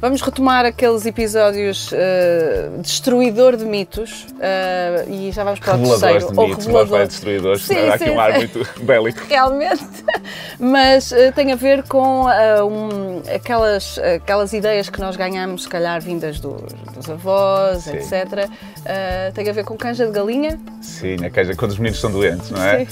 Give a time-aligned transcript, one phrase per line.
[0.00, 6.32] Vamos retomar aqueles episódios uh, destruidor de mitos uh, e já vamos para o terceiro.
[6.32, 7.06] De mitos, ou revelador.
[7.06, 9.20] destruidores, sim, há aqui um ar muito bélico.
[9.28, 9.84] Realmente.
[10.58, 16.00] Mas uh, tem a ver com um, aquelas, aquelas ideias que nós ganhamos, se calhar
[16.00, 16.54] vindas do,
[16.94, 17.96] dos avós, sim.
[17.96, 18.48] etc.
[19.34, 20.58] tem a ver com canja de galinha?
[20.80, 22.86] Sim, a canja quando os meninos são doentes, não é?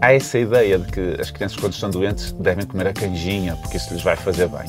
[0.00, 3.76] há essa ideia de que as crianças, quando estão doentes, devem comer a canjinha, porque
[3.76, 4.66] isso lhes vai fazer bem.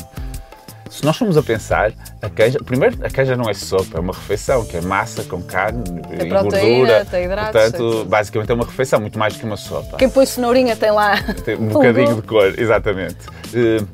[0.90, 1.92] Se nós formos a pensar,
[2.22, 5.42] a queijo, primeiro, a queijo não é sopa, é uma refeição, que é massa com
[5.42, 7.06] carne tem e proteína, gordura.
[7.06, 9.98] Tem hidratos, Portanto, basicamente é uma refeição, muito mais do que uma sopa.
[9.98, 11.22] Quem põe cenourinha tem lá.
[11.46, 13.28] Tem um bocadinho de cor, exatamente.
[13.54, 13.88] Uh,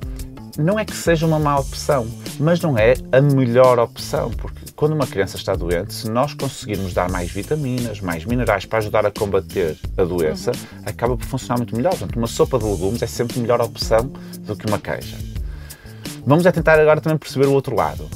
[0.58, 2.08] não é que seja uma má opção,
[2.40, 6.94] mas não é a melhor opção, porque quando uma criança está doente, se nós conseguirmos
[6.94, 10.84] dar mais vitaminas, mais minerais para ajudar a combater a doença, uhum.
[10.86, 11.92] acaba por funcionar muito melhor.
[11.92, 15.33] Portanto, uma sopa de legumes é sempre melhor opção do que uma queijo.
[16.26, 18.10] Vamos é tentar agora também perceber o outro lado.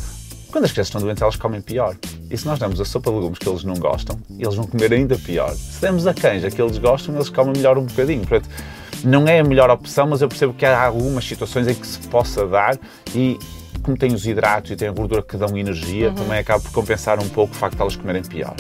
[0.50, 1.96] Quando as crianças estão doentes, elas comem pior.
[2.32, 4.94] E se nós damos a sopa de legumes que eles não gostam, eles vão comer
[4.94, 5.52] ainda pior.
[5.52, 8.26] Se damos a canja que eles gostam, eles comem melhor um bocadinho.
[8.26, 8.50] Portanto,
[9.04, 12.00] não é a melhor opção, mas eu percebo que há algumas situações em que se
[12.08, 12.80] possa dar
[13.14, 13.38] e
[13.84, 16.16] como tem os hidratos e tem a gordura que dão energia, uhum.
[16.16, 18.56] também acaba por compensar um pouco o facto de elas comerem pior.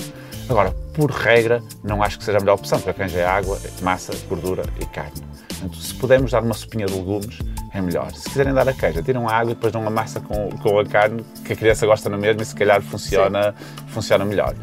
[0.49, 3.59] Agora, por regra, não acho que seja a melhor opção, porque a canja é água,
[3.81, 5.21] massa, gordura e carne.
[5.49, 7.39] Portanto, se pudermos dar uma sopinha de legumes,
[7.73, 8.11] é melhor.
[8.13, 10.79] Se quiserem dar a queijo, tiram a água e depois dão uma massa com, com
[10.79, 13.53] a carne, que a criança gosta na mesma e se calhar funciona,
[13.87, 14.55] funciona melhor.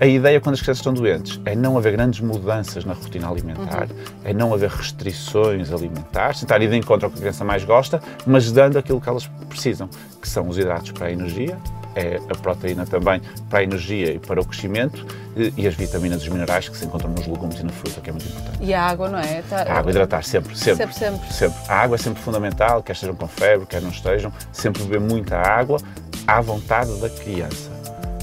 [0.00, 3.84] A ideia quando as crianças estão doentes é não haver grandes mudanças na rotina alimentar,
[3.84, 3.96] uhum.
[4.24, 8.02] é não haver restrições alimentares, tentar ir de encontro ao que a criança mais gosta,
[8.26, 9.88] mas dando aquilo que elas precisam,
[10.20, 11.56] que são os hidratos para a energia,
[11.94, 15.06] é a proteína também para a energia e para o crescimento
[15.36, 18.08] e as vitaminas e os minerais que se encontram nos legumes e na fruta, que
[18.08, 18.58] é muito importante.
[18.60, 19.42] E a água, não é?
[19.42, 19.62] Tá...
[19.62, 20.92] A água, hidratar sempre, sempre.
[20.92, 21.32] Sempre, sempre.
[21.32, 21.58] sempre.
[21.68, 25.36] A água é sempre fundamental, quer estejam com febre, quer não estejam, sempre beber muita
[25.36, 25.80] água
[26.26, 27.70] à vontade da criança.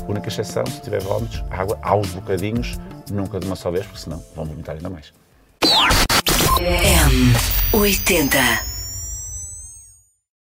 [0.07, 2.79] A única exceção, se tiver vómitos, água aos bocadinhos,
[3.11, 5.13] nunca de uma só vez, porque senão vão vomitar ainda mais.
[7.73, 8.70] M80